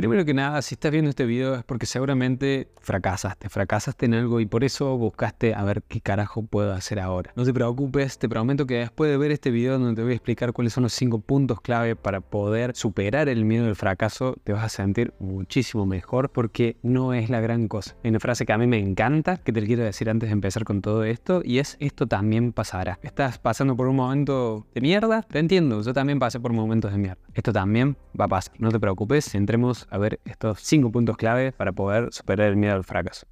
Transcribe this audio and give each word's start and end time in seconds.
Primero 0.00 0.24
que 0.24 0.32
nada, 0.32 0.62
si 0.62 0.76
estás 0.76 0.90
viendo 0.92 1.10
este 1.10 1.26
video 1.26 1.56
es 1.56 1.62
porque 1.62 1.84
seguramente 1.84 2.68
fracasaste, 2.80 3.50
fracasaste 3.50 4.06
en 4.06 4.14
algo 4.14 4.40
y 4.40 4.46
por 4.46 4.64
eso 4.64 4.96
buscaste 4.96 5.54
a 5.54 5.62
ver 5.62 5.82
qué 5.82 6.00
carajo 6.00 6.42
puedo 6.42 6.72
hacer 6.72 6.98
ahora. 6.98 7.32
No 7.36 7.44
te 7.44 7.52
preocupes, 7.52 8.18
te 8.18 8.26
prometo 8.26 8.66
que 8.66 8.76
después 8.76 9.10
de 9.10 9.18
ver 9.18 9.30
este 9.30 9.50
video 9.50 9.78
donde 9.78 9.96
te 9.96 10.02
voy 10.02 10.12
a 10.12 10.14
explicar 10.14 10.54
cuáles 10.54 10.72
son 10.72 10.84
los 10.84 10.94
5 10.94 11.18
puntos 11.18 11.60
clave 11.60 11.96
para 11.96 12.22
poder 12.22 12.74
superar 12.74 13.28
el 13.28 13.44
miedo 13.44 13.66
del 13.66 13.76
fracaso, 13.76 14.36
te 14.42 14.54
vas 14.54 14.64
a 14.64 14.68
sentir 14.70 15.12
muchísimo 15.18 15.84
mejor 15.84 16.30
porque 16.30 16.78
no 16.82 17.12
es 17.12 17.28
la 17.28 17.42
gran 17.42 17.68
cosa. 17.68 17.94
Hay 18.02 18.08
una 18.08 18.20
frase 18.20 18.46
que 18.46 18.54
a 18.54 18.58
mí 18.58 18.66
me 18.66 18.78
encanta, 18.78 19.36
que 19.36 19.52
te 19.52 19.62
quiero 19.66 19.84
decir 19.84 20.08
antes 20.08 20.30
de 20.30 20.32
empezar 20.32 20.64
con 20.64 20.80
todo 20.80 21.04
esto, 21.04 21.42
y 21.44 21.58
es 21.58 21.76
esto 21.78 22.06
también 22.06 22.54
pasará. 22.54 22.98
Estás 23.02 23.38
pasando 23.38 23.76
por 23.76 23.86
un 23.86 23.96
momento 23.96 24.66
de 24.74 24.80
mierda, 24.80 25.20
te 25.20 25.40
entiendo, 25.40 25.82
yo 25.82 25.92
también 25.92 26.18
pasé 26.18 26.40
por 26.40 26.54
momentos 26.54 26.90
de 26.90 26.96
mierda. 26.96 27.20
Esto 27.34 27.52
también 27.52 27.98
va 28.18 28.24
a 28.24 28.28
pasar, 28.28 28.54
no 28.58 28.70
te 28.70 28.80
preocupes, 28.80 29.34
entremos 29.34 29.86
a 29.90 29.98
ver 29.98 30.20
estos 30.24 30.60
5 30.60 30.90
puntos 30.90 31.16
clave 31.16 31.52
para 31.52 31.72
poder 31.72 32.12
superar 32.12 32.48
el 32.48 32.56
miedo 32.56 32.74
al 32.74 32.84
fracaso. 32.84 33.26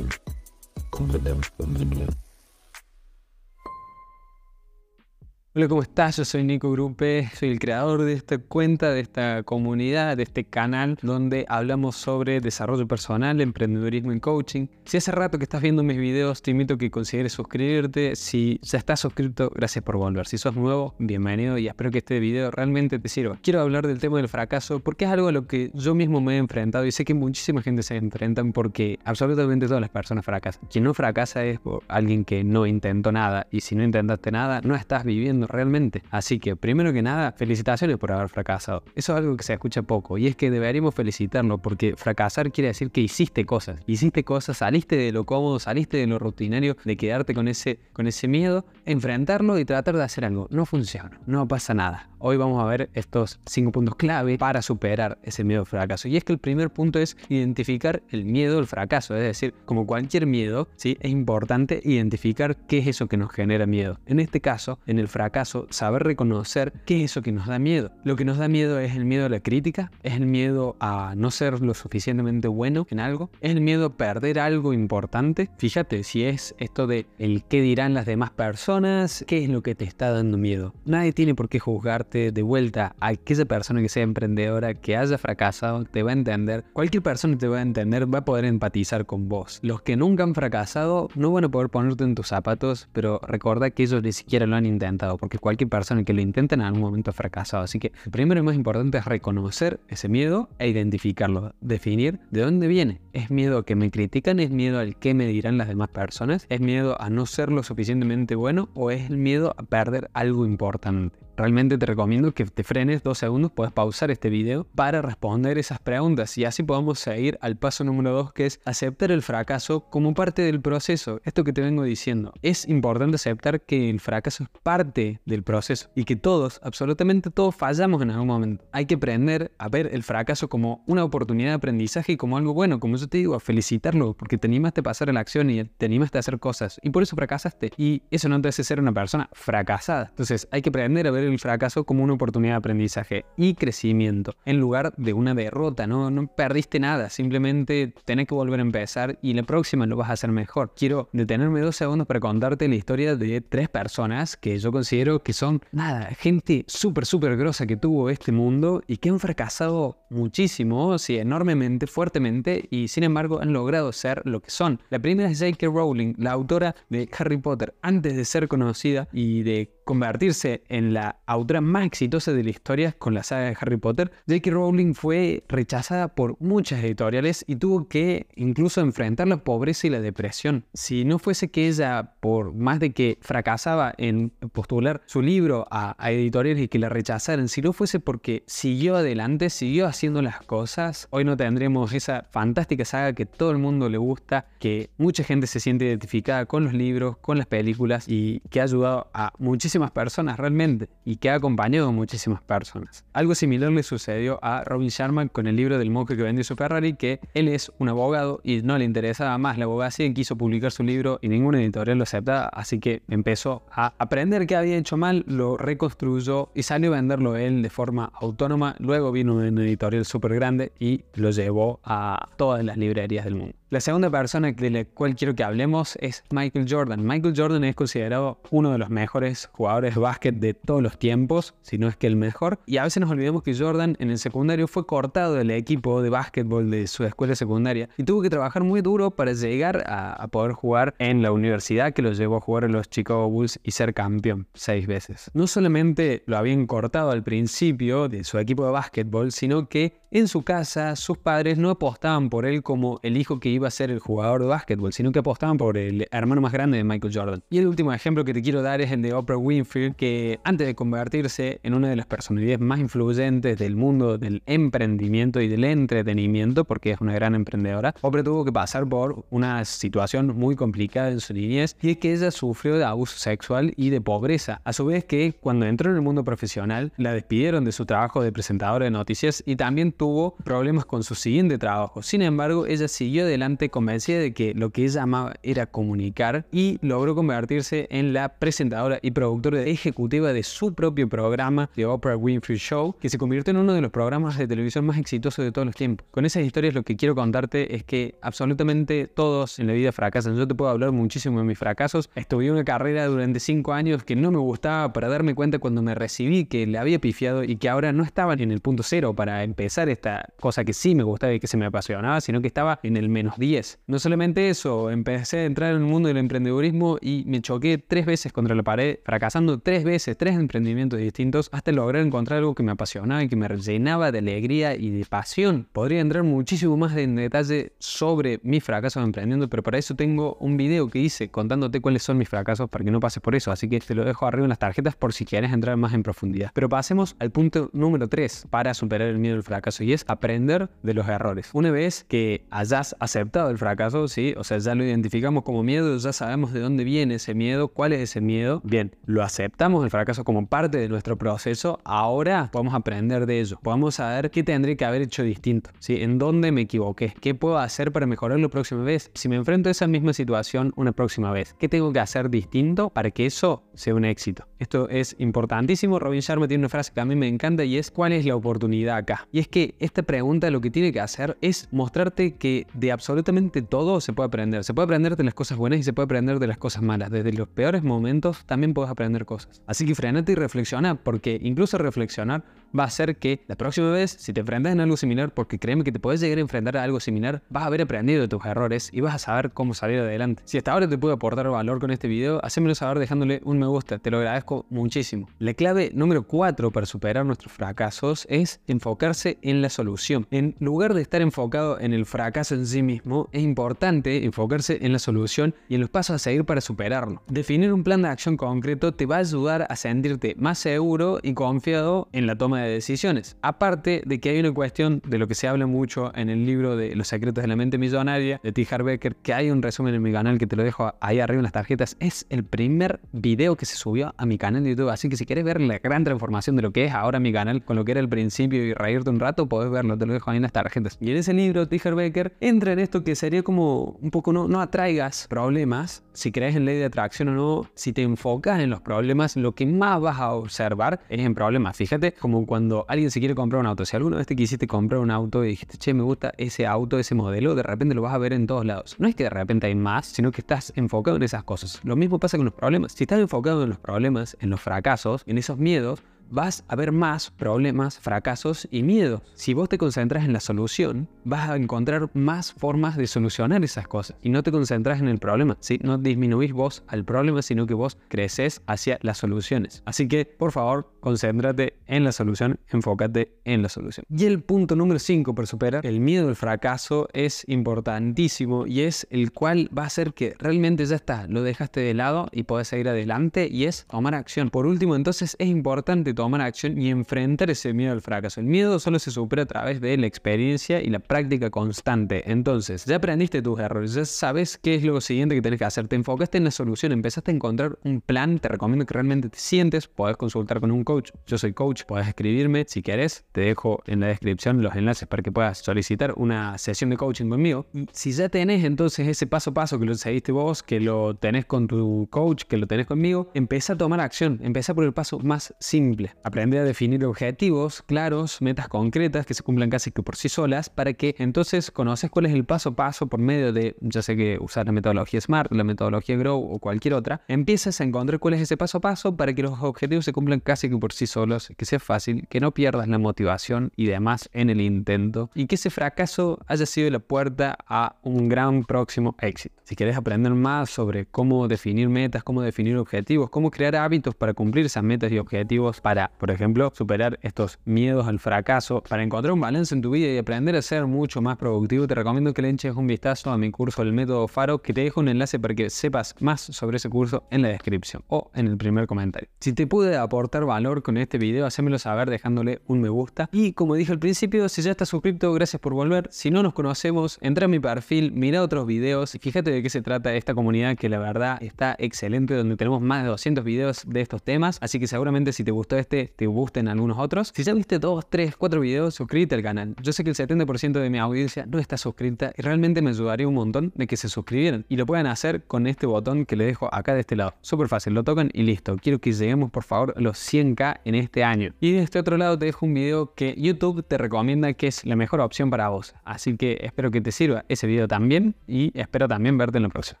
Hola, 5.56 5.68
¿cómo 5.68 5.82
estás? 5.82 6.16
Yo 6.16 6.24
soy 6.24 6.42
Nico 6.42 6.72
Grupe, 6.72 7.30
soy 7.32 7.50
el 7.50 7.60
creador 7.60 8.02
de 8.02 8.14
esta 8.14 8.38
cuenta, 8.38 8.90
de 8.90 8.98
esta 8.98 9.44
comunidad, 9.44 10.16
de 10.16 10.24
este 10.24 10.42
canal 10.42 10.98
donde 11.00 11.46
hablamos 11.48 11.94
sobre 11.94 12.40
desarrollo 12.40 12.88
personal, 12.88 13.40
emprendedurismo 13.40 14.12
y 14.12 14.18
coaching. 14.18 14.66
Si 14.84 14.96
hace 14.96 15.12
rato 15.12 15.38
que 15.38 15.44
estás 15.44 15.62
viendo 15.62 15.84
mis 15.84 15.96
videos, 15.96 16.42
te 16.42 16.50
invito 16.50 16.74
a 16.74 16.78
que 16.78 16.90
consideres 16.90 17.34
suscribirte. 17.34 18.16
Si 18.16 18.58
ya 18.62 18.78
estás 18.78 18.98
suscrito, 18.98 19.48
gracias 19.54 19.84
por 19.84 19.96
volver. 19.96 20.26
Si 20.26 20.38
sos 20.38 20.56
nuevo, 20.56 20.96
bienvenido 20.98 21.56
y 21.56 21.68
espero 21.68 21.92
que 21.92 21.98
este 21.98 22.18
video 22.18 22.50
realmente 22.50 22.98
te 22.98 23.08
sirva. 23.08 23.38
Quiero 23.40 23.60
hablar 23.60 23.86
del 23.86 24.00
tema 24.00 24.16
del 24.16 24.28
fracaso 24.28 24.80
porque 24.80 25.04
es 25.04 25.12
algo 25.12 25.28
a 25.28 25.32
lo 25.32 25.46
que 25.46 25.70
yo 25.72 25.94
mismo 25.94 26.20
me 26.20 26.34
he 26.34 26.38
enfrentado 26.38 26.84
y 26.84 26.90
sé 26.90 27.04
que 27.04 27.14
muchísima 27.14 27.62
gente 27.62 27.84
se 27.84 27.94
enfrentan 27.94 28.52
porque 28.52 28.98
absolutamente 29.04 29.68
todas 29.68 29.80
las 29.80 29.90
personas 29.90 30.24
fracasan. 30.24 30.66
Quien 30.68 30.82
no 30.82 30.94
fracasa 30.94 31.44
es 31.44 31.60
alguien 31.86 32.24
que 32.24 32.42
no 32.42 32.66
intentó 32.66 33.12
nada 33.12 33.46
y 33.52 33.60
si 33.60 33.76
no 33.76 33.84
intentaste 33.84 34.32
nada, 34.32 34.60
no 34.60 34.74
estás 34.74 35.04
viviendo 35.04 35.43
realmente. 35.46 36.02
Así 36.10 36.38
que, 36.38 36.56
primero 36.56 36.92
que 36.92 37.02
nada, 37.02 37.32
felicitaciones 37.32 37.96
por 37.98 38.12
haber 38.12 38.28
fracasado. 38.28 38.82
Eso 38.94 39.12
es 39.12 39.18
algo 39.18 39.36
que 39.36 39.44
se 39.44 39.52
escucha 39.52 39.82
poco 39.82 40.18
y 40.18 40.26
es 40.26 40.36
que 40.36 40.50
deberíamos 40.50 40.94
felicitarlo 40.94 41.58
porque 41.58 41.94
fracasar 41.96 42.52
quiere 42.52 42.68
decir 42.68 42.90
que 42.90 43.00
hiciste 43.00 43.44
cosas. 43.44 43.80
Hiciste 43.86 44.24
cosas, 44.24 44.58
saliste 44.58 44.96
de 44.96 45.12
lo 45.12 45.24
cómodo, 45.24 45.58
saliste 45.58 45.96
de 45.96 46.06
lo 46.06 46.18
rutinario, 46.18 46.76
de 46.84 46.96
quedarte 46.96 47.34
con 47.34 47.48
ese, 47.48 47.78
con 47.92 48.06
ese 48.06 48.28
miedo, 48.28 48.64
enfrentarlo 48.84 49.58
y 49.58 49.64
tratar 49.64 49.96
de 49.96 50.02
hacer 50.02 50.24
algo. 50.24 50.48
No 50.50 50.66
funciona, 50.66 51.20
no 51.26 51.46
pasa 51.46 51.74
nada. 51.74 52.08
Hoy 52.26 52.38
vamos 52.38 52.62
a 52.62 52.64
ver 52.64 52.88
estos 52.94 53.38
cinco 53.44 53.72
puntos 53.72 53.96
clave 53.96 54.38
para 54.38 54.62
superar 54.62 55.18
ese 55.24 55.44
miedo 55.44 55.60
al 55.60 55.66
fracaso. 55.66 56.08
Y 56.08 56.16
es 56.16 56.24
que 56.24 56.32
el 56.32 56.38
primer 56.38 56.70
punto 56.70 56.98
es 56.98 57.18
identificar 57.28 58.02
el 58.08 58.24
miedo 58.24 58.58
al 58.58 58.66
fracaso. 58.66 59.14
Es 59.14 59.22
decir, 59.22 59.52
como 59.66 59.86
cualquier 59.86 60.26
miedo, 60.26 60.68
¿sí? 60.76 60.96
es 61.00 61.10
importante 61.10 61.82
identificar 61.84 62.56
qué 62.56 62.78
es 62.78 62.86
eso 62.86 63.08
que 63.08 63.18
nos 63.18 63.30
genera 63.30 63.66
miedo. 63.66 64.00
En 64.06 64.20
este 64.20 64.40
caso, 64.40 64.78
en 64.86 64.98
el 64.98 65.08
fracaso, 65.08 65.33
caso, 65.34 65.66
saber 65.68 66.04
reconocer 66.04 66.72
qué 66.86 66.98
es 66.98 67.10
eso 67.10 67.20
que 67.20 67.32
nos 67.32 67.48
da 67.48 67.58
miedo. 67.58 67.90
Lo 68.04 68.14
que 68.14 68.24
nos 68.24 68.38
da 68.38 68.46
miedo 68.46 68.78
es 68.78 68.94
el 68.94 69.04
miedo 69.04 69.26
a 69.26 69.28
la 69.28 69.40
crítica, 69.40 69.90
es 70.04 70.14
el 70.14 70.26
miedo 70.26 70.76
a 70.78 71.14
no 71.16 71.32
ser 71.32 71.60
lo 71.60 71.74
suficientemente 71.74 72.46
bueno 72.46 72.86
en 72.88 73.00
algo, 73.00 73.30
es 73.40 73.50
el 73.50 73.60
miedo 73.60 73.86
a 73.86 73.96
perder 73.96 74.38
algo 74.38 74.72
importante. 74.72 75.50
Fíjate 75.58 76.04
si 76.04 76.24
es 76.24 76.54
esto 76.58 76.86
de 76.86 77.06
el 77.18 77.42
qué 77.44 77.60
dirán 77.60 77.94
las 77.94 78.06
demás 78.06 78.30
personas, 78.30 79.24
qué 79.26 79.42
es 79.42 79.50
lo 79.50 79.60
que 79.62 79.74
te 79.74 79.84
está 79.84 80.12
dando 80.12 80.38
miedo. 80.38 80.72
Nadie 80.84 81.12
tiene 81.12 81.34
por 81.34 81.48
qué 81.48 81.58
juzgarte 81.58 82.30
de 82.30 82.42
vuelta 82.42 82.94
a 83.00 83.08
aquella 83.08 83.44
persona 83.44 83.82
que 83.82 83.88
sea 83.88 84.04
emprendedora, 84.04 84.74
que 84.74 84.96
haya 84.96 85.18
fracasado, 85.18 85.84
te 85.84 86.04
va 86.04 86.10
a 86.10 86.14
entender. 86.14 86.64
Cualquier 86.72 87.02
persona 87.02 87.36
te 87.36 87.48
va 87.48 87.58
a 87.58 87.62
entender, 87.62 88.12
va 88.12 88.20
a 88.20 88.24
poder 88.24 88.44
empatizar 88.44 89.04
con 89.04 89.28
vos. 89.28 89.58
Los 89.62 89.82
que 89.82 89.96
nunca 89.96 90.22
han 90.22 90.34
fracasado 90.34 91.08
no 91.16 91.32
van 91.32 91.44
a 91.44 91.48
poder 91.48 91.70
ponerte 91.70 92.04
en 92.04 92.14
tus 92.14 92.28
zapatos, 92.28 92.88
pero 92.92 93.20
recuerda 93.26 93.70
que 93.70 93.82
ellos 93.82 94.00
ni 94.00 94.12
siquiera 94.12 94.46
lo 94.46 94.54
han 94.54 94.66
intentado 94.66 95.18
porque 95.24 95.38
cualquier 95.38 95.70
persona 95.70 96.04
que 96.04 96.12
lo 96.12 96.20
intente 96.20 96.54
en 96.54 96.60
algún 96.60 96.82
momento 96.82 97.08
ha 97.08 97.14
fracasado. 97.14 97.62
Así 97.62 97.78
que 97.78 97.92
primero 98.10 98.40
y 98.40 98.42
más 98.42 98.56
importante 98.56 98.98
es 98.98 99.06
reconocer 99.06 99.80
ese 99.88 100.06
miedo 100.10 100.50
e 100.58 100.68
identificarlo, 100.68 101.54
definir 101.62 102.20
de 102.30 102.42
dónde 102.42 102.68
viene. 102.68 103.00
¿Es 103.14 103.30
miedo 103.30 103.56
a 103.56 103.64
que 103.64 103.74
me 103.74 103.90
critican? 103.90 104.38
¿Es 104.38 104.50
miedo 104.50 104.78
al 104.78 104.96
que 104.96 105.14
me 105.14 105.26
dirán 105.26 105.56
las 105.56 105.68
demás 105.68 105.88
personas? 105.88 106.44
¿Es 106.50 106.60
miedo 106.60 107.00
a 107.00 107.08
no 107.08 107.24
ser 107.24 107.50
lo 107.50 107.62
suficientemente 107.62 108.34
bueno? 108.34 108.68
¿O 108.74 108.90
es 108.90 109.08
el 109.08 109.16
miedo 109.16 109.54
a 109.56 109.62
perder 109.62 110.10
algo 110.12 110.44
importante? 110.44 111.23
Realmente 111.36 111.78
te 111.78 111.86
recomiendo 111.86 112.32
que 112.32 112.44
te 112.44 112.62
frenes 112.62 113.02
dos 113.02 113.18
segundos, 113.18 113.50
puedes 113.50 113.72
pausar 113.72 114.12
este 114.12 114.30
video 114.30 114.68
para 114.76 115.02
responder 115.02 115.58
esas 115.58 115.80
preguntas 115.80 116.38
y 116.38 116.44
así 116.44 116.62
podemos 116.62 117.00
seguir 117.00 117.38
al 117.40 117.56
paso 117.56 117.82
número 117.82 118.12
dos 118.12 118.32
que 118.32 118.46
es 118.46 118.60
aceptar 118.64 119.10
el 119.10 119.20
fracaso 119.20 119.80
como 119.90 120.14
parte 120.14 120.42
del 120.42 120.60
proceso. 120.60 121.20
Esto 121.24 121.42
que 121.42 121.52
te 121.52 121.60
vengo 121.60 121.82
diciendo, 121.82 122.32
es 122.42 122.68
importante 122.68 123.16
aceptar 123.16 123.62
que 123.62 123.90
el 123.90 123.98
fracaso 123.98 124.44
es 124.44 124.48
parte 124.62 125.20
del 125.24 125.42
proceso 125.42 125.90
y 125.96 126.04
que 126.04 126.14
todos, 126.14 126.60
absolutamente 126.62 127.30
todos 127.30 127.56
fallamos 127.56 128.00
en 128.02 128.12
algún 128.12 128.28
momento. 128.28 128.64
Hay 128.70 128.86
que 128.86 128.94
aprender 128.94 129.50
a 129.58 129.68
ver 129.68 129.90
el 129.92 130.04
fracaso 130.04 130.48
como 130.48 130.84
una 130.86 131.02
oportunidad 131.02 131.50
de 131.50 131.54
aprendizaje 131.54 132.12
y 132.12 132.16
como 132.16 132.36
algo 132.36 132.54
bueno, 132.54 132.78
como 132.78 132.96
yo 132.96 133.08
te 133.08 133.18
digo, 133.18 133.34
a 133.34 133.40
felicitarlo 133.40 134.14
porque 134.14 134.38
te 134.38 134.46
animaste 134.46 134.80
a 134.80 134.84
pasar 134.84 135.10
a 135.10 135.12
la 135.12 135.20
acción 135.20 135.50
y 135.50 135.64
te 135.64 135.86
animaste 135.86 136.16
a 136.16 136.20
hacer 136.20 136.38
cosas 136.38 136.78
y 136.80 136.90
por 136.90 137.02
eso 137.02 137.16
fracasaste 137.16 137.72
y 137.76 138.02
eso 138.12 138.28
no 138.28 138.40
te 138.40 138.50
hace 138.50 138.62
ser 138.62 138.78
una 138.78 138.92
persona 138.92 139.28
fracasada. 139.32 140.06
Entonces 140.10 140.46
hay 140.52 140.62
que 140.62 140.68
aprender 140.68 141.08
a 141.08 141.10
ver 141.10 141.23
el 141.26 141.38
fracaso 141.38 141.84
como 141.84 142.04
una 142.04 142.14
oportunidad 142.14 142.54
de 142.54 142.58
aprendizaje 142.58 143.24
y 143.36 143.54
crecimiento, 143.54 144.34
en 144.44 144.58
lugar 144.58 144.94
de 144.96 145.12
una 145.12 145.34
derrota, 145.34 145.86
¿no? 145.86 146.10
No 146.10 146.26
perdiste 146.26 146.80
nada, 146.80 147.10
simplemente 147.10 147.94
tenés 148.04 148.26
que 148.26 148.34
volver 148.34 148.60
a 148.60 148.62
empezar 148.62 149.18
y 149.22 149.34
la 149.34 149.42
próxima 149.42 149.86
lo 149.86 149.96
vas 149.96 150.10
a 150.10 150.14
hacer 150.14 150.30
mejor. 150.30 150.72
Quiero 150.76 151.08
detenerme 151.12 151.60
dos 151.60 151.76
segundos 151.76 152.06
para 152.06 152.20
contarte 152.20 152.68
la 152.68 152.74
historia 152.74 153.16
de 153.16 153.40
tres 153.40 153.68
personas 153.68 154.36
que 154.36 154.58
yo 154.58 154.72
considero 154.72 155.22
que 155.22 155.32
son, 155.32 155.62
nada, 155.72 156.06
gente 156.18 156.64
súper, 156.68 157.06
súper 157.06 157.36
grosa 157.36 157.66
que 157.66 157.76
tuvo 157.76 158.10
este 158.10 158.32
mundo 158.32 158.82
y 158.86 158.98
que 158.98 159.08
han 159.08 159.20
fracasado 159.20 160.03
muchísimo, 160.14 160.98
sí, 160.98 161.18
enormemente, 161.18 161.86
fuertemente 161.86 162.66
y 162.70 162.88
sin 162.88 163.04
embargo 163.04 163.40
han 163.40 163.52
logrado 163.52 163.92
ser 163.92 164.22
lo 164.24 164.40
que 164.40 164.50
son. 164.50 164.80
La 164.90 164.98
primera 164.98 165.30
es 165.30 165.38
J.K. 165.38 165.66
Rowling, 165.66 166.14
la 166.16 166.32
autora 166.32 166.74
de 166.88 167.08
Harry 167.18 167.36
Potter, 167.36 167.74
antes 167.82 168.16
de 168.16 168.24
ser 168.24 168.48
conocida 168.48 169.08
y 169.12 169.42
de 169.42 169.74
convertirse 169.84 170.62
en 170.68 170.94
la 170.94 171.20
autora 171.26 171.60
más 171.60 171.86
exitosa 171.86 172.32
de 172.32 172.42
la 172.42 172.50
historia 172.50 172.92
con 172.98 173.14
la 173.14 173.22
saga 173.22 173.46
de 173.46 173.56
Harry 173.60 173.76
Potter, 173.76 174.10
J.K. 174.26 174.50
Rowling 174.50 174.94
fue 174.94 175.44
rechazada 175.48 176.14
por 176.14 176.40
muchas 176.40 176.82
editoriales 176.82 177.44
y 177.46 177.56
tuvo 177.56 177.88
que 177.88 178.26
incluso 178.36 178.80
enfrentar 178.80 179.28
la 179.28 179.38
pobreza 179.38 179.86
y 179.86 179.90
la 179.90 180.00
depresión. 180.00 180.64
Si 180.72 181.04
no 181.04 181.18
fuese 181.18 181.50
que 181.50 181.68
ella, 181.68 182.14
por 182.20 182.54
más 182.54 182.80
de 182.80 182.92
que 182.92 183.18
fracasaba 183.20 183.94
en 183.98 184.30
postular 184.52 185.02
su 185.06 185.22
libro 185.22 185.66
a, 185.70 185.96
editoriales 186.10 186.62
y 186.62 186.68
que 186.68 186.78
la 186.78 186.88
rechazaran, 186.88 187.48
si 187.48 187.60
no 187.60 187.72
fuese 187.72 188.00
porque 188.00 188.44
siguió 188.46 188.96
adelante, 188.96 189.50
siguió 189.50 189.86
haciendo 189.86 190.03
las 190.12 190.40
cosas, 190.40 191.08
hoy 191.10 191.24
no 191.24 191.36
tendríamos 191.36 191.92
esa 191.94 192.26
fantástica 192.30 192.84
saga 192.84 193.14
que 193.14 193.24
todo 193.24 193.50
el 193.50 193.58
mundo 193.58 193.88
le 193.88 193.96
gusta, 193.96 194.46
que 194.58 194.90
mucha 194.98 195.24
gente 195.24 195.46
se 195.46 195.60
siente 195.60 195.86
identificada 195.86 196.44
con 196.44 196.64
los 196.64 196.74
libros, 196.74 197.16
con 197.18 197.38
las 197.38 197.46
películas 197.46 198.04
y 198.06 198.40
que 198.50 198.60
ha 198.60 198.64
ayudado 198.64 199.08
a 199.14 199.32
muchísimas 199.38 199.90
personas 199.92 200.38
realmente 200.38 200.90
y 201.06 201.16
que 201.16 201.30
ha 201.30 201.36
acompañado 201.36 201.88
a 201.88 201.92
muchísimas 201.92 202.42
personas. 202.42 203.04
Algo 203.14 203.34
similar 203.34 203.72
le 203.72 203.82
sucedió 203.82 204.38
a 204.42 204.62
Robin 204.64 204.88
Sharma 204.88 205.26
con 205.28 205.46
el 205.46 205.56
libro 205.56 205.78
del 205.78 205.90
monje 205.90 206.16
que 206.16 206.22
vendió 206.22 206.44
su 206.44 206.54
Ferrari, 206.54 206.94
que 206.94 207.20
él 207.32 207.48
es 207.48 207.72
un 207.78 207.88
abogado 207.88 208.40
y 208.44 208.60
no 208.60 208.76
le 208.76 208.84
interesaba 208.84 209.38
más 209.38 209.56
la 209.56 209.64
abogacía 209.64 210.04
y 210.04 210.12
quiso 210.12 210.36
publicar 210.36 210.70
su 210.70 210.82
libro 210.82 211.18
y 211.22 211.28
ninguna 211.28 211.62
editorial 211.62 211.96
lo 211.96 212.04
aceptaba, 212.04 212.48
así 212.48 212.78
que 212.78 213.02
empezó 213.08 213.62
a 213.70 213.94
aprender 213.98 214.46
qué 214.46 214.56
había 214.56 214.76
hecho 214.76 214.98
mal, 214.98 215.24
lo 215.26 215.56
reconstruyó 215.56 216.50
y 216.54 216.62
salió 216.62 216.92
a 216.92 216.96
venderlo 216.96 217.36
él 217.36 217.62
de 217.62 217.70
forma 217.70 218.12
autónoma. 218.14 218.76
Luego 218.78 219.12
vino 219.12 219.34
una 219.34 219.46
editorial 219.62 219.93
súper 220.02 220.34
grande 220.34 220.72
y 220.78 221.04
lo 221.14 221.30
llevó 221.30 221.80
a 221.84 222.28
todas 222.36 222.64
las 222.64 222.76
librerías 222.76 223.24
del 223.24 223.36
mundo. 223.36 223.54
La 223.70 223.80
segunda 223.80 224.10
persona 224.10 224.52
de 224.52 224.70
la 224.70 224.84
cual 224.84 225.16
quiero 225.16 225.34
que 225.34 225.42
hablemos 225.42 225.96
es 226.00 226.22
Michael 226.30 226.66
Jordan. 226.68 227.04
Michael 227.04 227.34
Jordan 227.34 227.64
es 227.64 227.74
considerado 227.74 228.38
uno 228.50 228.70
de 228.70 228.78
los 228.78 228.90
mejores 228.90 229.48
jugadores 229.52 229.94
de 229.94 230.00
básquet 230.00 230.34
de 230.34 230.52
todos 230.52 230.82
los 230.82 230.98
tiempos, 230.98 231.54
si 231.62 231.78
no 231.78 231.88
es 231.88 231.96
que 231.96 232.06
el 232.06 232.14
mejor. 232.14 232.60
Y 232.66 232.76
a 232.76 232.84
veces 232.84 233.00
nos 233.00 233.10
olvidamos 233.10 233.42
que 233.42 233.56
Jordan 233.56 233.96
en 234.00 234.10
el 234.10 234.18
secundario 234.18 234.68
fue 234.68 234.86
cortado 234.86 235.34
del 235.34 235.50
equipo 235.50 236.02
de 236.02 236.10
básquetbol 236.10 236.70
de 236.70 236.86
su 236.86 237.04
escuela 237.04 237.34
secundaria 237.34 237.88
y 237.96 238.04
tuvo 238.04 238.20
que 238.20 238.30
trabajar 238.30 238.62
muy 238.62 238.82
duro 238.82 239.10
para 239.10 239.32
llegar 239.32 239.82
a, 239.86 240.28
poder 240.28 240.52
jugar 240.52 240.94
en 240.98 241.22
la 241.22 241.32
universidad 241.32 241.94
que 241.94 242.02
lo 242.02 242.12
llevó 242.12 242.36
a 242.36 242.40
jugar 242.40 242.64
en 242.64 242.72
los 242.72 242.88
Chicago 242.90 243.28
Bulls 243.30 243.58
y 243.62 243.70
ser 243.70 243.94
campeón 243.94 244.46
seis 244.52 244.86
veces. 244.86 245.30
No 245.32 245.46
solamente 245.46 246.22
lo 246.26 246.36
habían 246.36 246.66
cortado 246.66 247.10
al 247.10 247.22
principio 247.22 248.08
de 248.08 248.24
su 248.24 248.38
equipo 248.38 248.66
de 248.66 248.72
básquetbol, 248.72 249.32
sino 249.32 249.68
que 249.68 250.00
en 250.10 250.28
su 250.28 250.42
casa 250.42 250.94
sus 250.96 251.18
padres 251.18 251.58
no 251.58 251.70
apostaban 251.70 252.30
por 252.30 252.46
él 252.46 252.62
como 252.62 253.00
el 253.02 253.16
hijo 253.16 253.40
que 253.40 253.48
iba 253.48 253.63
iba 253.64 253.68
a 253.68 253.70
ser 253.70 253.90
el 253.90 253.98
jugador 253.98 254.42
de 254.42 254.46
básquetbol, 254.48 254.92
sino 254.92 255.10
que 255.10 255.20
apostaban 255.20 255.56
por 255.56 255.78
el 255.78 256.06
hermano 256.10 256.42
más 256.42 256.52
grande 256.52 256.76
de 256.76 256.84
Michael 256.84 257.14
Jordan. 257.14 257.42
Y 257.48 257.58
el 257.58 257.66
último 257.66 257.94
ejemplo 257.94 258.22
que 258.22 258.34
te 258.34 258.42
quiero 258.42 258.60
dar 258.60 258.82
es 258.82 258.92
el 258.92 259.00
de 259.00 259.14
Oprah 259.14 259.38
Winfrey, 259.38 259.94
que 259.94 260.38
antes 260.44 260.66
de 260.66 260.74
convertirse 260.74 261.60
en 261.62 261.72
una 261.72 261.88
de 261.88 261.96
las 261.96 262.04
personalidades 262.04 262.60
más 262.60 262.78
influyentes 262.78 263.58
del 263.58 263.74
mundo 263.74 264.18
del 264.18 264.42
emprendimiento 264.44 265.40
y 265.40 265.48
del 265.48 265.64
entretenimiento, 265.64 266.64
porque 266.64 266.90
es 266.90 267.00
una 267.00 267.14
gran 267.14 267.34
emprendedora, 267.34 267.94
Oprah 268.02 268.22
tuvo 268.22 268.44
que 268.44 268.52
pasar 268.52 268.86
por 268.86 269.24
una 269.30 269.64
situación 269.64 270.36
muy 270.36 270.56
complicada 270.56 271.10
en 271.10 271.20
su 271.20 271.32
niñez 271.32 271.74
y 271.80 271.92
es 271.92 271.96
que 271.96 272.12
ella 272.12 272.30
sufrió 272.30 272.76
de 272.76 272.84
abuso 272.84 273.16
sexual 273.16 273.72
y 273.78 273.88
de 273.88 274.02
pobreza. 274.02 274.60
A 274.64 274.74
su 274.74 274.84
vez 274.84 275.06
que 275.06 275.34
cuando 275.40 275.64
entró 275.64 275.88
en 275.88 275.96
el 275.96 276.02
mundo 276.02 276.22
profesional 276.22 276.92
la 276.98 277.14
despidieron 277.14 277.64
de 277.64 277.72
su 277.72 277.86
trabajo 277.86 278.22
de 278.22 278.30
presentadora 278.30 278.84
de 278.84 278.90
noticias 278.90 279.42
y 279.46 279.56
también 279.56 279.92
tuvo 279.92 280.36
problemas 280.44 280.84
con 280.84 281.02
su 281.02 281.14
siguiente 281.14 281.56
trabajo. 281.56 282.02
Sin 282.02 282.20
embargo, 282.20 282.66
ella 282.66 282.88
siguió 282.88 283.22
adelante 283.22 283.43
convencida 283.70 284.18
de 284.18 284.32
que 284.32 284.54
lo 284.54 284.70
que 284.70 284.84
ella 284.84 285.02
amaba 285.02 285.34
era 285.42 285.66
comunicar 285.66 286.46
y 286.50 286.78
logró 286.80 287.14
convertirse 287.14 287.86
en 287.90 288.12
la 288.12 288.28
presentadora 288.28 288.98
y 289.02 289.10
productora 289.10 289.62
ejecutiva 289.62 290.32
de 290.32 290.42
su 290.42 290.74
propio 290.74 291.08
programa, 291.08 291.68
The 291.74 291.86
Oprah 291.86 292.16
Winfrey 292.16 292.58
Show, 292.58 292.96
que 293.00 293.08
se 293.08 293.18
convirtió 293.18 293.50
en 293.50 293.58
uno 293.58 293.74
de 293.74 293.80
los 293.80 293.90
programas 293.90 294.38
de 294.38 294.46
televisión 294.46 294.86
más 294.86 294.98
exitosos 294.98 295.44
de 295.44 295.52
todos 295.52 295.66
los 295.66 295.74
tiempos. 295.74 296.06
Con 296.10 296.24
esas 296.24 296.44
historias 296.44 296.74
lo 296.74 296.82
que 296.82 296.96
quiero 296.96 297.14
contarte 297.14 297.74
es 297.74 297.84
que 297.84 298.14
absolutamente 298.22 299.06
todos 299.06 299.58
en 299.58 299.66
la 299.66 299.74
vida 299.74 299.92
fracasan. 299.92 300.36
Yo 300.36 300.48
te 300.48 300.54
puedo 300.54 300.70
hablar 300.70 300.92
muchísimo 300.92 301.38
de 301.38 301.44
mis 301.44 301.58
fracasos. 301.58 302.10
Estudié 302.14 302.50
una 302.50 302.64
carrera 302.64 303.06
durante 303.06 303.40
cinco 303.40 303.72
años 303.72 304.04
que 304.04 304.16
no 304.16 304.30
me 304.30 304.38
gustaba 304.38 304.92
para 304.92 305.08
darme 305.08 305.34
cuenta 305.34 305.58
cuando 305.58 305.82
me 305.82 305.94
recibí 305.94 306.46
que 306.46 306.66
le 306.66 306.78
había 306.78 306.98
pifiado 306.98 307.44
y 307.44 307.56
que 307.56 307.68
ahora 307.68 307.92
no 307.92 308.04
estaba 308.04 308.32
en 308.34 308.50
el 308.50 308.60
punto 308.60 308.82
cero 308.82 309.14
para 309.14 309.44
empezar 309.44 309.88
esta 309.88 310.30
cosa 310.40 310.64
que 310.64 310.72
sí 310.72 310.94
me 310.94 311.02
gustaba 311.02 311.34
y 311.34 311.40
que 311.40 311.46
se 311.46 311.56
me 311.56 311.66
apasionaba, 311.66 312.20
sino 312.20 312.40
que 312.40 312.48
estaba 312.48 312.80
en 312.82 312.96
el 312.96 313.08
menos 313.08 313.33
10. 313.36 313.80
No 313.86 313.98
solamente 313.98 314.48
eso, 314.48 314.90
empecé 314.90 315.38
a 315.38 315.44
entrar 315.44 315.70
en 315.70 315.78
el 315.78 315.84
mundo 315.84 316.08
del 316.08 316.18
emprendedurismo 316.18 316.98
y 317.00 317.24
me 317.26 317.40
choqué 317.40 317.78
tres 317.78 318.06
veces 318.06 318.32
contra 318.32 318.54
la 318.54 318.62
pared, 318.62 318.98
fracasando 319.04 319.58
tres 319.58 319.84
veces, 319.84 320.16
tres 320.16 320.34
emprendimientos 320.34 320.98
distintos, 320.98 321.48
hasta 321.52 321.72
lograr 321.72 322.02
encontrar 322.02 322.38
algo 322.38 322.54
que 322.54 322.62
me 322.62 322.72
apasionaba 322.72 323.22
y 323.22 323.28
que 323.28 323.36
me 323.36 323.48
llenaba 323.48 324.12
de 324.12 324.18
alegría 324.18 324.74
y 324.74 324.90
de 324.90 325.04
pasión. 325.04 325.68
Podría 325.72 326.00
entrar 326.00 326.22
muchísimo 326.22 326.76
más 326.76 326.96
en 326.96 327.16
detalle 327.16 327.72
sobre 327.78 328.40
mis 328.42 328.62
fracasos 328.62 329.02
emprendiendo, 329.02 329.48
pero 329.48 329.62
para 329.62 329.78
eso 329.78 329.94
tengo 329.94 330.36
un 330.40 330.56
video 330.56 330.88
que 330.88 330.98
hice 330.98 331.28
contándote 331.28 331.80
cuáles 331.80 332.02
son 332.02 332.18
mis 332.18 332.28
fracasos 332.28 332.68
para 332.68 332.84
que 332.84 332.90
no 332.90 333.00
pases 333.00 333.22
por 333.22 333.34
eso, 333.34 333.50
así 333.52 333.68
que 333.68 333.80
te 333.80 333.94
lo 333.94 334.04
dejo 334.04 334.26
arriba 334.26 334.44
en 334.44 334.50
las 334.50 334.58
tarjetas 334.58 334.96
por 334.96 335.12
si 335.12 335.24
quieres 335.24 335.52
entrar 335.52 335.76
más 335.76 335.94
en 335.94 336.02
profundidad. 336.02 336.50
Pero 336.54 336.68
pasemos 336.68 337.16
al 337.18 337.30
punto 337.30 337.70
número 337.72 338.08
3 338.08 338.48
para 338.50 338.74
superar 338.74 339.08
el 339.08 339.18
miedo 339.18 339.36
al 339.36 339.42
fracaso 339.42 339.84
y 339.84 339.92
es 339.92 340.04
aprender 340.08 340.68
de 340.82 340.94
los 340.94 341.08
errores. 341.08 341.50
Una 341.52 341.70
vez 341.70 342.04
que 342.08 342.44
hayas 342.50 342.96
aceptado 343.00 343.23
el 343.32 343.58
fracaso, 343.58 344.08
¿sí? 344.08 344.34
o 344.36 344.44
sea, 344.44 344.58
ya 344.58 344.74
lo 344.74 344.84
identificamos 344.84 345.42
como 345.42 345.62
miedo, 345.62 345.96
ya 345.96 346.12
sabemos 346.12 346.52
de 346.52 346.60
dónde 346.60 346.84
viene 346.84 347.16
ese 347.16 347.34
miedo, 347.34 347.68
cuál 347.68 347.92
es 347.92 348.00
ese 348.00 348.20
miedo, 348.20 348.60
bien, 348.64 348.96
lo 349.06 349.22
aceptamos 349.22 349.84
el 349.84 349.90
fracaso 349.90 350.24
como 350.24 350.46
parte 350.46 350.78
de 350.78 350.88
nuestro 350.88 351.16
proceso, 351.16 351.80
ahora 351.84 352.50
podemos 352.52 352.74
aprender 352.74 353.26
de 353.26 353.40
ello, 353.40 353.58
podemos 353.62 353.96
saber 353.96 354.30
qué 354.30 354.42
tendré 354.42 354.76
que 354.76 354.84
haber 354.84 355.02
hecho 355.02 355.22
distinto, 355.22 355.70
¿sí? 355.78 356.02
en 356.02 356.18
dónde 356.18 356.52
me 356.52 356.62
equivoqué, 356.62 357.14
qué 357.20 357.34
puedo 357.34 357.58
hacer 357.58 357.92
para 357.92 358.06
mejorar 358.06 358.38
la 358.38 358.48
próxima 358.48 358.82
vez, 358.82 359.10
si 359.14 359.28
me 359.28 359.36
enfrento 359.36 359.68
a 359.68 359.72
esa 359.72 359.86
misma 359.86 360.12
situación 360.12 360.72
una 360.76 360.92
próxima 360.92 361.32
vez, 361.32 361.54
qué 361.58 361.68
tengo 361.68 361.92
que 361.92 362.00
hacer 362.00 362.30
distinto 362.30 362.90
para 362.90 363.10
que 363.10 363.26
eso 363.26 363.64
sea 363.74 363.94
un 363.94 364.04
éxito. 364.04 364.46
Esto 364.58 364.88
es 364.88 365.16
importantísimo, 365.18 365.98
Robin 365.98 366.20
Sharma 366.20 366.48
tiene 366.48 366.62
una 366.62 366.68
frase 366.68 366.92
que 366.92 367.00
a 367.00 367.04
mí 367.04 367.16
me 367.16 367.28
encanta 367.28 367.64
y 367.64 367.76
es 367.76 367.90
¿cuál 367.90 368.12
es 368.12 368.24
la 368.24 368.36
oportunidad 368.36 368.96
acá? 368.96 369.26
Y 369.32 369.38
es 369.38 369.48
que 369.48 369.74
esta 369.78 370.02
pregunta 370.02 370.50
lo 370.50 370.60
que 370.60 370.70
tiene 370.70 370.92
que 370.92 371.00
hacer 371.00 371.36
es 371.40 371.68
mostrarte 371.70 372.34
que 372.36 372.66
de 372.74 372.92
absolutamente 372.92 373.13
todo 373.22 374.00
se 374.00 374.12
puede 374.12 374.26
aprender, 374.26 374.64
se 374.64 374.74
puede 374.74 374.84
aprender 374.84 375.16
de 375.16 375.24
las 375.24 375.34
cosas 375.34 375.58
buenas 375.58 375.78
y 375.78 375.82
se 375.82 375.92
puede 375.92 376.04
aprender 376.04 376.38
de 376.38 376.46
las 376.46 376.58
cosas 376.58 376.82
malas, 376.82 377.10
desde 377.10 377.32
los 377.32 377.48
peores 377.48 377.82
momentos 377.82 378.44
también 378.46 378.74
puedes 378.74 378.90
aprender 378.90 379.24
cosas. 379.24 379.62
Así 379.66 379.86
que 379.86 379.94
frenate 379.94 380.32
y 380.32 380.34
reflexiona, 380.34 380.96
porque 380.96 381.38
incluso 381.42 381.78
reflexionar 381.78 382.44
va 382.78 382.84
a 382.84 382.86
hacer 382.86 383.16
que 383.16 383.44
la 383.46 383.56
próxima 383.56 383.90
vez, 383.90 384.10
si 384.10 384.32
te 384.32 384.40
enfrentas 384.40 384.72
en 384.72 384.80
algo 384.80 384.96
similar, 384.96 385.32
porque 385.32 385.58
créeme 385.58 385.84
que 385.84 385.92
te 385.92 386.00
puedes 386.00 386.20
llegar 386.20 386.38
a 386.38 386.40
enfrentar 386.40 386.76
a 386.76 386.82
algo 386.82 387.00
similar, 387.00 387.42
vas 387.48 387.64
a 387.64 387.66
haber 387.66 387.82
aprendido 387.82 388.22
de 388.22 388.28
tus 388.28 388.44
errores 388.44 388.90
y 388.92 389.00
vas 389.00 389.14
a 389.14 389.18
saber 389.18 389.52
cómo 389.52 389.74
salir 389.74 390.00
adelante. 390.00 390.42
Si 390.46 390.58
hasta 390.58 390.72
ahora 390.72 390.88
te 390.88 390.98
puedo 390.98 391.14
aportar 391.14 391.48
valor 391.48 391.80
con 391.80 391.90
este 391.90 392.08
video, 392.08 392.44
hacémelo 392.44 392.74
saber 392.74 392.98
dejándole 392.98 393.40
un 393.44 393.58
me 393.58 393.66
gusta, 393.66 393.98
te 393.98 394.10
lo 394.10 394.18
agradezco 394.18 394.66
muchísimo. 394.70 395.28
La 395.38 395.54
clave 395.54 395.90
número 395.94 396.26
4 396.26 396.70
para 396.70 396.86
superar 396.86 397.24
nuestros 397.24 397.52
fracasos 397.52 398.26
es 398.28 398.60
enfocarse 398.66 399.38
en 399.42 399.62
la 399.62 399.70
solución. 399.70 400.26
En 400.30 400.56
lugar 400.58 400.94
de 400.94 401.02
estar 401.02 401.22
enfocado 401.22 401.78
en 401.80 401.92
el 401.92 402.06
fracaso 402.06 402.54
en 402.54 402.66
sí 402.66 402.82
mismo, 402.82 403.28
es 403.32 403.42
importante 403.42 404.24
enfocarse 404.24 404.78
en 404.82 404.92
la 404.92 404.98
solución 404.98 405.54
y 405.68 405.76
en 405.76 405.80
los 405.80 405.90
pasos 405.90 406.16
a 406.16 406.18
seguir 406.18 406.44
para 406.44 406.60
superarlo. 406.60 407.22
Definir 407.28 407.72
un 407.72 407.84
plan 407.84 408.02
de 408.02 408.08
acción 408.08 408.36
concreto 408.36 408.92
te 408.92 409.06
va 409.06 409.16
a 409.16 409.20
ayudar 409.20 409.66
a 409.68 409.76
sentirte 409.76 410.34
más 410.38 410.58
seguro 410.58 411.20
y 411.22 411.34
confiado 411.34 412.08
en 412.12 412.26
la 412.26 412.36
toma 412.36 412.62
de 412.62 412.63
decisiones. 412.64 413.36
Aparte 413.42 414.02
de 414.04 414.20
que 414.20 414.30
hay 414.30 414.40
una 414.40 414.52
cuestión 414.52 415.02
de 415.06 415.18
lo 415.18 415.28
que 415.28 415.34
se 415.34 415.48
habla 415.48 415.66
mucho 415.66 416.12
en 416.14 416.30
el 416.30 416.46
libro 416.46 416.76
de 416.76 416.94
Los 416.96 417.08
secretos 417.08 417.42
de 417.42 417.48
la 417.48 417.56
mente 417.56 417.78
millonaria 417.78 418.40
de 418.42 418.52
T. 418.52 418.66
Becker, 418.82 419.16
que 419.16 419.34
hay 419.34 419.50
un 419.50 419.62
resumen 419.62 419.94
en 419.94 420.02
mi 420.02 420.12
canal 420.12 420.38
que 420.38 420.46
te 420.46 420.56
lo 420.56 420.62
dejo 420.62 420.94
ahí 421.00 421.20
arriba 421.20 421.38
en 421.38 421.44
las 421.44 421.52
tarjetas. 421.52 421.96
Es 422.00 422.26
el 422.30 422.44
primer 422.44 423.00
video 423.12 423.56
que 423.56 423.66
se 423.66 423.76
subió 423.76 424.14
a 424.16 424.26
mi 424.26 424.38
canal 424.38 424.64
de 424.64 424.70
YouTube, 424.70 424.90
así 424.90 425.08
que 425.08 425.16
si 425.16 425.26
quieres 425.26 425.44
ver 425.44 425.60
la 425.60 425.78
gran 425.78 426.04
transformación 426.04 426.56
de 426.56 426.62
lo 426.62 426.72
que 426.72 426.84
es 426.84 426.92
ahora 426.92 427.20
mi 427.20 427.32
canal 427.32 427.64
con 427.64 427.76
lo 427.76 427.84
que 427.84 427.92
era 427.92 428.00
el 428.00 428.08
principio 428.08 428.62
y 428.64 428.74
reírte 428.74 429.10
un 429.10 429.20
rato, 429.20 429.48
podés 429.48 429.70
verlo, 429.70 429.96
te 429.96 430.06
lo 430.06 430.12
dejo 430.12 430.30
ahí 430.30 430.36
en 430.36 430.42
las 430.42 430.52
tarjetas. 430.52 430.98
Y 431.00 431.10
en 431.10 431.18
ese 431.18 431.32
libro, 431.32 431.68
T. 431.68 431.80
Becker 431.84 432.34
entra 432.40 432.72
en 432.72 432.78
esto 432.78 433.04
que 433.04 433.14
sería 433.14 433.42
como 433.42 433.98
un 434.00 434.10
poco 434.10 434.32
no, 434.32 434.48
no 434.48 434.60
atraigas 434.60 435.26
problemas, 435.28 436.02
si 436.12 436.32
crees 436.32 436.56
en 436.56 436.64
ley 436.64 436.78
de 436.78 436.86
atracción 436.86 437.28
o 437.28 437.32
no, 437.32 437.70
si 437.74 437.92
te 437.92 438.02
enfocas 438.02 438.60
en 438.60 438.70
los 438.70 438.80
problemas, 438.80 439.36
lo 439.36 439.54
que 439.54 439.66
más 439.66 440.00
vas 440.00 440.18
a 440.18 440.32
observar 440.32 441.00
es 441.08 441.20
en 441.20 441.34
problemas. 441.34 441.76
Fíjate, 441.76 442.12
como 442.12 442.43
cuando 442.46 442.84
alguien 442.88 443.10
se 443.10 443.20
quiere 443.20 443.34
comprar 443.34 443.60
un 443.60 443.66
auto. 443.66 443.84
Si 443.84 443.96
alguna 443.96 444.16
vez 444.16 444.26
te 444.26 444.36
quisiste 444.36 444.66
comprar 444.66 445.00
un 445.00 445.10
auto 445.10 445.44
y 445.44 445.48
dijiste, 445.48 445.78
che, 445.78 445.94
me 445.94 446.02
gusta 446.02 446.32
ese 446.38 446.66
auto, 446.66 446.98
ese 446.98 447.14
modelo, 447.14 447.54
de 447.54 447.62
repente 447.62 447.94
lo 447.94 448.02
vas 448.02 448.14
a 448.14 448.18
ver 448.18 448.32
en 448.32 448.46
todos 448.46 448.64
lados. 448.64 448.96
No 448.98 449.08
es 449.08 449.14
que 449.14 449.24
de 449.24 449.30
repente 449.30 449.66
hay 449.66 449.74
más, 449.74 450.06
sino 450.06 450.32
que 450.32 450.40
estás 450.40 450.72
enfocado 450.76 451.16
en 451.16 451.22
esas 451.22 451.44
cosas. 451.44 451.80
Lo 451.84 451.96
mismo 451.96 452.18
pasa 452.18 452.36
con 452.36 452.44
los 452.44 452.54
problemas. 452.54 452.92
Si 452.92 453.04
estás 453.04 453.20
enfocado 453.20 453.64
en 453.64 453.70
los 453.70 453.78
problemas, 453.78 454.36
en 454.40 454.50
los 454.50 454.60
fracasos, 454.60 455.22
en 455.26 455.38
esos 455.38 455.58
miedos, 455.58 456.02
vas 456.30 456.64
a 456.68 456.76
ver 456.76 456.92
más 456.92 457.30
problemas, 457.30 457.98
fracasos 457.98 458.68
y 458.70 458.82
miedos. 458.82 459.22
Si 459.34 459.54
vos 459.54 459.68
te 459.68 459.78
concentras 459.78 460.24
en 460.24 460.32
la 460.32 460.40
solución, 460.40 461.08
vas 461.24 461.48
a 461.48 461.56
encontrar 461.56 462.10
más 462.14 462.52
formas 462.52 462.96
de 462.96 463.06
solucionar 463.06 463.64
esas 463.64 463.88
cosas 463.88 464.16
y 464.22 464.30
no 464.30 464.42
te 464.42 464.52
concentras 464.52 465.00
en 465.00 465.08
el 465.08 465.18
problema. 465.18 465.56
¿sí? 465.60 465.78
No 465.82 465.98
disminuís 465.98 466.52
vos 466.52 466.84
al 466.88 467.04
problema, 467.04 467.42
sino 467.42 467.66
que 467.66 467.74
vos 467.74 467.98
creces 468.08 468.62
hacia 468.66 468.98
las 469.02 469.18
soluciones. 469.18 469.82
Así 469.86 470.08
que, 470.08 470.24
por 470.24 470.52
favor, 470.52 470.92
concéntrate 471.00 471.78
en 471.86 472.04
la 472.04 472.12
solución, 472.12 472.58
enfócate 472.68 473.36
en 473.44 473.62
la 473.62 473.68
solución. 473.68 474.06
Y 474.08 474.24
el 474.24 474.42
punto 474.42 474.76
número 474.76 474.98
5 474.98 475.34
para 475.34 475.46
superar 475.46 475.86
el 475.86 476.00
miedo 476.00 476.28
al 476.28 476.36
fracaso 476.36 477.08
es 477.12 477.44
importantísimo 477.46 478.66
y 478.66 478.82
es 478.82 479.06
el 479.10 479.32
cual 479.32 479.68
va 479.76 479.82
a 479.84 479.86
hacer 479.86 480.14
que 480.14 480.34
realmente 480.38 480.86
ya 480.86 480.96
está, 480.96 481.26
lo 481.28 481.42
dejaste 481.42 481.80
de 481.80 481.94
lado 481.94 482.28
y 482.32 482.44
podés 482.44 482.68
seguir 482.68 482.88
adelante 482.88 483.48
y 483.50 483.64
es 483.64 483.86
tomar 483.86 484.14
acción. 484.14 484.50
Por 484.50 484.66
último, 484.66 484.96
entonces 484.96 485.36
es 485.38 485.48
importante 485.48 486.13
tomar 486.14 486.40
acción 486.40 486.80
y 486.80 486.90
enfrentar 486.90 487.50
ese 487.50 487.72
miedo 487.72 487.92
al 487.92 488.00
fracaso. 488.00 488.40
El 488.40 488.46
miedo 488.46 488.78
solo 488.78 488.98
se 488.98 489.10
supera 489.10 489.42
a 489.42 489.46
través 489.46 489.80
de 489.80 489.96
la 489.96 490.06
experiencia 490.06 490.80
y 490.82 490.88
la 490.88 490.98
práctica 490.98 491.50
constante. 491.50 492.30
Entonces, 492.30 492.84
ya 492.84 492.96
aprendiste 492.96 493.42
tus 493.42 493.58
errores, 493.60 493.94
ya 493.94 494.04
sabes 494.04 494.58
qué 494.58 494.74
es 494.74 494.84
lo 494.84 495.00
siguiente 495.00 495.34
que 495.34 495.42
tenés 495.42 495.58
que 495.58 495.64
hacer. 495.64 495.88
Te 495.88 495.96
enfocaste 495.96 496.38
en 496.38 496.44
la 496.44 496.50
solución, 496.50 496.92
empezaste 496.92 497.30
a 497.30 497.34
encontrar 497.34 497.78
un 497.84 498.00
plan. 498.00 498.38
Te 498.38 498.48
recomiendo 498.48 498.86
que 498.86 498.94
realmente 498.94 499.28
te 499.28 499.38
sientes. 499.38 499.88
Podés 499.88 500.16
consultar 500.16 500.60
con 500.60 500.70
un 500.70 500.84
coach. 500.84 501.10
Yo 501.26 501.38
soy 501.38 501.52
coach, 501.52 501.84
podés 501.84 502.08
escribirme 502.08 502.64
si 502.68 502.82
quieres. 502.82 503.24
Te 503.32 503.42
dejo 503.42 503.82
en 503.86 504.00
la 504.00 504.08
descripción 504.08 504.62
los 504.62 504.74
enlaces 504.76 505.08
para 505.08 505.22
que 505.22 505.32
puedas 505.32 505.58
solicitar 505.58 506.14
una 506.16 506.58
sesión 506.58 506.90
de 506.90 506.96
coaching 506.96 507.28
conmigo. 507.28 507.66
Si 507.92 508.12
ya 508.12 508.28
tenés 508.28 508.64
entonces 508.64 509.08
ese 509.08 509.26
paso 509.26 509.50
a 509.50 509.54
paso 509.54 509.78
que 509.78 509.86
lo 509.86 509.94
seguiste 509.94 510.32
vos, 510.32 510.62
que 510.62 510.80
lo 510.80 511.14
tenés 511.14 511.44
con 511.46 511.66
tu 511.66 512.08
coach, 512.10 512.44
que 512.44 512.56
lo 512.56 512.66
tenés 512.66 512.86
conmigo, 512.86 513.30
empieza 513.34 513.74
a 513.74 513.76
tomar 513.76 514.00
acción. 514.00 514.40
Empieza 514.42 514.74
por 514.74 514.84
el 514.84 514.92
paso 514.92 515.18
más 515.18 515.54
simple 515.58 516.03
Aprende 516.22 516.58
a 516.58 516.64
definir 516.64 517.04
objetivos 517.04 517.82
claros, 517.82 518.40
metas 518.40 518.68
concretas 518.68 519.26
que 519.26 519.34
se 519.34 519.42
cumplan 519.42 519.70
casi 519.70 519.90
que 519.90 520.02
por 520.02 520.16
sí 520.16 520.28
solas, 520.28 520.68
para 520.68 520.92
que 520.92 521.14
entonces 521.18 521.70
conoces 521.70 522.10
cuál 522.10 522.26
es 522.26 522.32
el 522.32 522.44
paso 522.44 522.70
a 522.70 522.76
paso 522.76 523.06
por 523.06 523.20
medio 523.20 523.52
de, 523.52 523.76
ya 523.80 524.02
sé 524.02 524.16
que 524.16 524.38
usar 524.40 524.66
la 524.66 524.72
metodología 524.72 525.20
SMART, 525.20 525.52
la 525.52 525.64
metodología 525.64 526.16
GROW 526.16 526.52
o 526.52 526.58
cualquier 526.58 526.94
otra, 526.94 527.22
empiezas 527.28 527.80
a 527.80 527.84
encontrar 527.84 528.18
cuál 528.18 528.34
es 528.34 528.40
ese 528.40 528.56
paso 528.56 528.78
a 528.78 528.80
paso 528.80 529.16
para 529.16 529.32
que 529.34 529.42
los 529.42 529.60
objetivos 529.60 530.04
se 530.04 530.12
cumplan 530.12 530.40
casi 530.40 530.68
que 530.68 530.76
por 530.76 530.92
sí 530.92 531.06
solos, 531.06 531.52
que 531.56 531.64
sea 531.64 531.80
fácil, 531.80 532.26
que 532.28 532.40
no 532.40 532.52
pierdas 532.52 532.88
la 532.88 532.98
motivación 532.98 533.72
y 533.76 533.86
demás 533.86 534.28
en 534.32 534.50
el 534.50 534.60
intento 534.60 535.30
y 535.34 535.46
que 535.46 535.54
ese 535.54 535.70
fracaso 535.70 536.38
haya 536.46 536.66
sido 536.66 536.90
la 536.90 536.98
puerta 536.98 537.56
a 537.66 537.96
un 538.02 538.28
gran 538.28 538.64
próximo 538.64 539.16
éxito. 539.20 539.54
Si 539.64 539.76
quieres 539.76 539.96
aprender 539.96 540.32
más 540.34 540.70
sobre 540.70 541.06
cómo 541.06 541.48
definir 541.48 541.88
metas, 541.88 542.22
cómo 542.22 542.42
definir 542.42 542.76
objetivos, 542.76 543.30
cómo 543.30 543.50
crear 543.50 543.76
hábitos 543.76 544.14
para 544.14 544.34
cumplir 544.34 544.66
esas 544.66 544.84
metas 544.84 545.10
y 545.12 545.18
objetivos, 545.18 545.80
para, 545.94 546.10
por 546.18 546.32
ejemplo, 546.32 546.72
superar 546.74 547.20
estos 547.22 547.60
miedos 547.64 548.08
al 548.08 548.18
fracaso, 548.18 548.82
para 548.82 549.04
encontrar 549.04 549.32
un 549.32 549.40
balance 549.40 549.72
en 549.72 549.80
tu 549.80 549.90
vida 549.90 550.08
y 550.08 550.18
aprender 550.18 550.56
a 550.56 550.62
ser 550.62 550.88
mucho 550.88 551.22
más 551.22 551.36
productivo, 551.36 551.86
te 551.86 551.94
recomiendo 551.94 552.34
que 552.34 552.42
le 552.42 552.50
eches 552.50 552.74
un 552.74 552.88
vistazo 552.88 553.30
a 553.30 553.38
mi 553.38 553.52
curso 553.52 553.80
El 553.82 553.92
Método 553.92 554.26
Faro, 554.26 554.60
que 554.60 554.72
te 554.72 554.80
dejo 554.80 554.98
un 554.98 555.06
enlace 555.06 555.38
para 555.38 555.54
que 555.54 555.70
sepas 555.70 556.16
más 556.18 556.40
sobre 556.40 556.78
ese 556.78 556.88
curso 556.88 557.22
en 557.30 557.42
la 557.42 557.48
descripción 557.50 558.02
o 558.08 558.32
en 558.34 558.48
el 558.48 558.56
primer 558.56 558.88
comentario. 558.88 559.28
Si 559.38 559.52
te 559.52 559.68
pude 559.68 559.96
aportar 559.96 560.44
valor 560.44 560.82
con 560.82 560.96
este 560.96 561.16
video, 561.16 561.46
hacémelo 561.46 561.78
saber 561.78 562.10
dejándole 562.10 562.60
un 562.66 562.80
me 562.80 562.88
gusta. 562.88 563.28
Y 563.30 563.52
como 563.52 563.76
dije 563.76 563.92
al 563.92 564.00
principio, 564.00 564.48
si 564.48 564.62
ya 564.62 564.72
estás 564.72 564.88
suscrito, 564.88 565.32
gracias 565.32 565.60
por 565.60 565.74
volver. 565.74 566.08
Si 566.10 566.32
no 566.32 566.42
nos 566.42 566.54
conocemos, 566.54 567.18
entra 567.20 567.44
a 567.44 567.48
mi 567.48 567.60
perfil, 567.60 568.10
mira 568.10 568.42
otros 568.42 568.66
videos 568.66 569.14
y 569.14 569.20
fíjate 569.20 569.52
de 569.52 569.62
qué 569.62 569.70
se 569.70 569.80
trata 569.80 570.12
esta 570.14 570.34
comunidad 570.34 570.76
que 570.76 570.88
la 570.88 570.98
verdad 570.98 571.40
está 571.40 571.76
excelente, 571.78 572.34
donde 572.34 572.56
tenemos 572.56 572.80
más 572.82 573.04
de 573.04 573.10
200 573.10 573.44
videos 573.44 573.84
de 573.86 574.00
estos 574.00 574.24
temas. 574.24 574.58
Así 574.60 574.80
que 574.80 574.88
seguramente 574.88 575.32
si 575.32 575.44
te 575.44 575.52
gustó 575.52 575.76
este, 575.76 575.83
te 575.84 576.26
gusten 576.26 576.68
algunos 576.68 576.98
otros. 576.98 577.32
Si 577.34 577.42
ya 577.42 577.54
viste 577.54 577.78
2, 577.78 578.08
3, 578.08 578.36
4 578.36 578.60
videos, 578.60 578.94
suscríbete 578.94 579.34
al 579.34 579.42
canal. 579.42 579.76
Yo 579.82 579.92
sé 579.92 580.04
que 580.04 580.10
el 580.10 580.16
70% 580.16 580.72
de 580.72 580.90
mi 580.90 580.98
audiencia 580.98 581.46
no 581.46 581.58
está 581.58 581.76
suscrita 581.76 582.32
y 582.36 582.42
realmente 582.42 582.82
me 582.82 582.90
ayudaría 582.90 583.28
un 583.28 583.34
montón 583.34 583.72
de 583.74 583.86
que 583.86 583.96
se 583.96 584.08
suscribieran. 584.08 584.64
Y 584.68 584.76
lo 584.76 584.86
puedan 584.86 585.06
hacer 585.06 585.44
con 585.44 585.66
este 585.66 585.86
botón 585.86 586.26
que 586.26 586.36
le 586.36 586.44
dejo 586.44 586.72
acá 586.72 586.94
de 586.94 587.00
este 587.00 587.16
lado. 587.16 587.34
Súper 587.40 587.68
fácil, 587.68 587.94
lo 587.94 588.04
tocan 588.04 588.30
y 588.32 588.42
listo. 588.42 588.76
Quiero 588.76 588.98
que 589.00 589.12
lleguemos 589.12 589.50
por 589.50 589.64
favor 589.64 589.94
a 589.96 590.00
los 590.00 590.18
100k 590.18 590.80
en 590.84 590.94
este 590.94 591.24
año. 591.24 591.54
Y 591.60 591.72
de 591.72 591.82
este 591.82 591.98
otro 591.98 592.16
lado 592.16 592.38
te 592.38 592.46
dejo 592.46 592.66
un 592.66 592.74
video 592.74 593.14
que 593.14 593.34
YouTube 593.36 593.84
te 593.86 593.98
recomienda 593.98 594.52
que 594.52 594.66
es 594.68 594.84
la 594.84 594.96
mejor 594.96 595.20
opción 595.20 595.50
para 595.50 595.68
vos. 595.68 595.94
Así 596.04 596.36
que 596.36 596.58
espero 596.60 596.90
que 596.90 597.00
te 597.00 597.12
sirva 597.12 597.44
ese 597.48 597.66
video 597.66 597.88
también 597.88 598.34
y 598.46 598.70
espero 598.78 599.08
también 599.08 599.38
verte 599.38 599.58
en 599.58 599.64
la 599.64 599.68
próxima. 599.68 600.00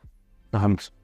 Nos 0.52 0.62
vemos. 0.62 1.03